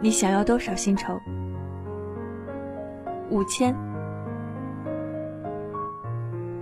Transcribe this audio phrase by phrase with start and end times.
[0.00, 1.18] 你想要多少薪酬？
[3.30, 3.74] 五千。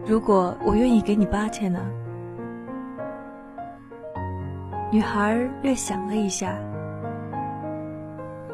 [0.06, 1.78] 如果我愿意给你八千呢？
[4.90, 6.56] 女孩略想了一下，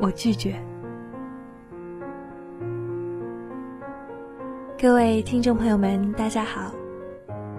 [0.01, 0.57] 我拒绝。
[4.81, 6.73] 各位听众朋友们，大家好，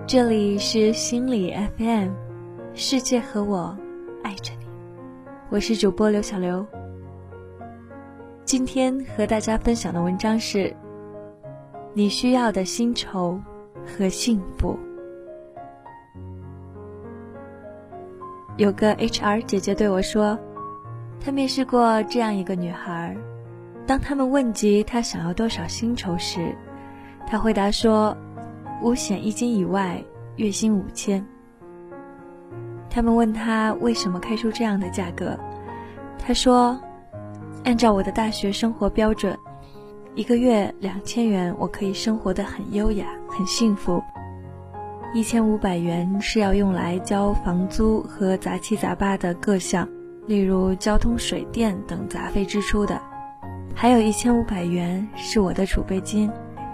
[0.05, 2.09] 这里是心理 FM，
[2.73, 3.77] 世界和我
[4.23, 4.65] 爱着你，
[5.49, 6.65] 我是主播刘小刘。
[8.45, 10.75] 今天和大家分享的文章是：
[11.93, 13.39] 你需要的薪酬
[13.85, 14.77] 和幸福。
[18.57, 20.37] 有个 HR 姐姐对我说，
[21.21, 23.15] 她面试过这样一个女孩，
[23.87, 26.53] 当他们问及她想要多少薪酬时，
[27.25, 28.15] 她回答说
[28.83, 30.03] ：“五险一金以外，
[30.35, 31.25] 月薪五千。”
[32.91, 35.35] 他们问她为什么开出这样的价格，
[36.19, 36.79] 她说
[37.63, 39.37] ：“按照我的大学生活标准，
[40.15, 44.03] 一个月两千元，我可以生活的很优雅、很幸福。”
[45.15, 49.87] 一千五百元是要用来交房租和杂七杂八的各项，
[50.25, 52.99] 例如交通、水电等杂费支出的，
[53.75, 56.29] 还有一千五百元是我的储备金，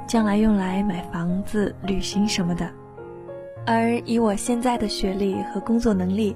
[0.07, 2.67] 将来用来买房子、旅行什么的。
[3.65, 6.35] 而以我现在的学历和工作能力，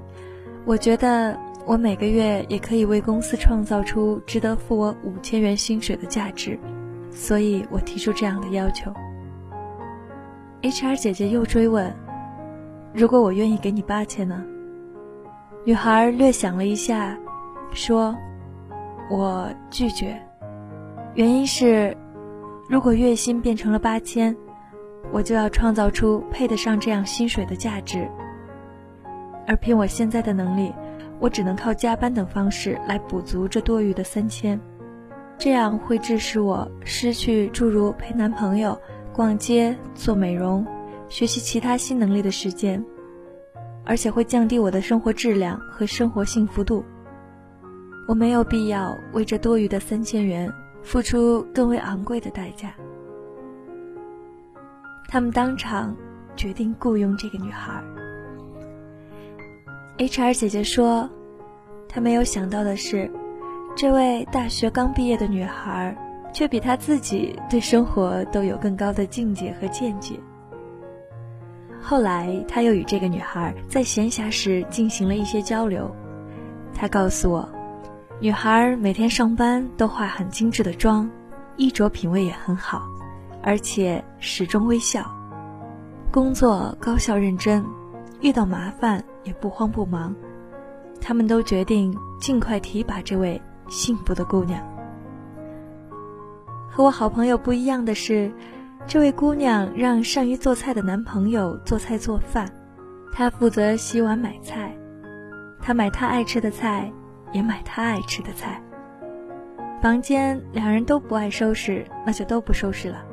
[0.66, 6.60] 我觉得我每个月也可以为公司创造出值得付我五千元薪水的价值，
[7.10, 8.92] 所以我提出这样的要求。
[10.62, 11.94] HR 姐姐又追问
[12.94, 14.44] ：“如果我愿意给你八千呢？”
[15.66, 17.18] 女孩略想了一下，
[17.74, 18.14] 说
[19.10, 20.22] ：“我拒绝。
[21.16, 21.96] 原因是，
[22.70, 24.36] 如果月薪变成了八千，
[25.14, 28.06] 我就要创造出配得上这样薪水的价值。
[29.46, 30.74] 而凭我现在的能力，
[31.24, 34.60] 我只能靠加班等方式来补足这多余的三千，
[35.38, 38.78] 这样会致使我失去诸如陪男朋友。”
[39.16, 40.66] 逛街、做美容、
[41.08, 42.84] 学习其他新能力的时间，
[43.86, 46.84] 而且会降低我的生活质量和生活幸福度。
[48.08, 50.52] 我没有必要为这多余的三千元
[50.82, 52.74] 付出更为昂贵的代价。
[55.08, 55.96] 他们当场
[56.36, 57.82] 决定雇佣这个女孩。
[59.98, 61.10] HR 姐姐说，
[61.88, 63.12] 她没有想到的是，
[63.76, 65.96] 这位大学刚毕业的女孩。
[66.34, 70.20] 却比她自己对生活都有更高的境界和见解。
[71.80, 75.96] 后来，他又与这个女孩在闲暇时进行了一些交流。
[76.74, 77.48] 他告诉我，
[78.20, 81.08] 女孩每天上班都化很精致的妆，
[81.56, 82.82] 衣着品味也很好，
[83.44, 85.06] 而且始终微笑，
[86.10, 87.64] 工作高效认真，
[88.22, 90.16] 遇到麻烦也不慌不忙。
[91.02, 94.62] 他们都决定尽快提拔这位幸福的姑娘。
[96.70, 98.32] 和我好朋友不一样的是，
[98.88, 102.52] 这位姑娘让善于做菜的男朋友做菜做饭，
[103.12, 104.76] 她负责洗碗买菜，
[105.62, 106.92] 她买她爱吃的菜，
[107.32, 108.62] 也买他爱吃的菜。
[109.82, 113.04] 房间两人都不爱收拾，那就都不收拾了。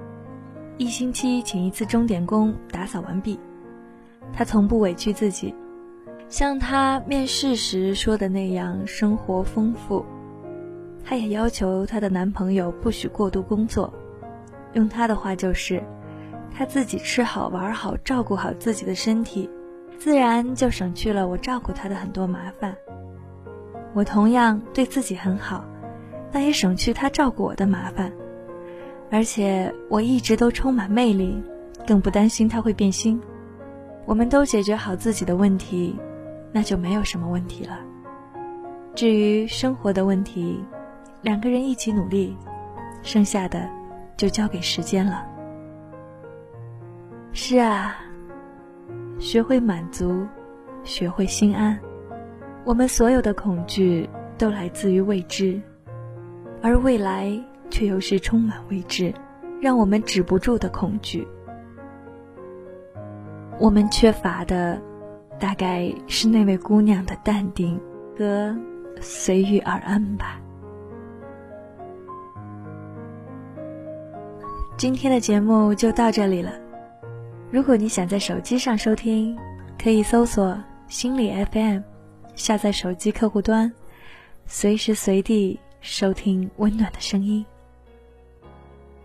[0.79, 3.39] 一星期请一次钟点工打扫完毕。
[4.33, 5.55] 她从不委屈自己，
[6.31, 10.07] 像她面试时说的那样，生活丰富。
[11.05, 13.93] 她也要求她的男朋友不许过度工作，
[14.75, 15.83] 用她的话就是，
[16.57, 19.51] 她自己吃好玩好，照顾好自己的身体，
[19.99, 22.77] 自然就省去了我照顾她的很多麻烦。
[23.93, 25.65] 我同样对自己很好，
[26.31, 28.13] 那也省去她照顾我的麻烦。
[29.11, 31.43] 而且我一直都充满魅力，
[31.85, 33.21] 更不担心她会变心。
[34.07, 35.97] 我们都解决好自己的问题，
[36.53, 37.79] 那就没有什么问题了。
[38.95, 40.63] 至于生活的问题，
[41.23, 42.37] 两个人一起努力，
[43.03, 43.69] 剩下的
[44.17, 45.27] 就交给时间了。
[47.33, 47.97] 是啊，
[49.19, 50.27] 学会满足，
[50.83, 51.79] 学会心安。
[52.65, 55.61] 我们所有的恐惧都来自于未知，
[56.61, 57.33] 而未来
[57.71, 59.15] 却又是充满未知，
[59.63, 61.27] 让我们止不住的恐惧。
[63.59, 64.81] 我们缺乏的，
[65.41, 67.81] 大概是那位姑娘的淡定
[68.17, 68.55] 和
[69.01, 70.39] 随遇而安吧。
[74.77, 76.53] 今天的节目就到这里了。
[77.51, 79.37] 如果你想在手机上收听，
[79.83, 80.57] 可以搜索
[80.89, 81.81] “心理 FM”，
[82.35, 83.73] 下载手机客户端，
[84.47, 87.45] 随时随地收听温暖的声音。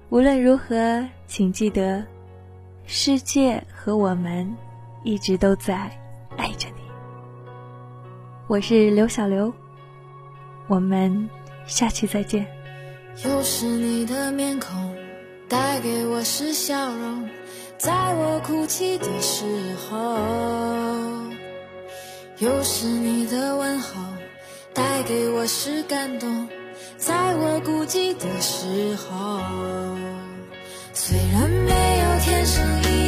[0.10, 2.06] 无论如何，请记得，
[2.86, 4.54] 世界和我们
[5.04, 5.90] 一直都在
[6.38, 6.82] 爱着你。
[8.48, 9.54] 我是刘小刘，
[10.68, 11.30] 我们
[11.66, 12.46] 下期再见。
[13.24, 14.96] 又是你的面孔，
[15.48, 17.30] 带给我是笑容，
[17.78, 19.46] 在我哭泣的时
[19.76, 20.18] 候；
[22.40, 24.02] 又是你的问候，
[24.74, 26.48] 带给我是感动，
[26.98, 29.40] 在我孤寂的时候。
[30.92, 33.05] 虽然没有天生一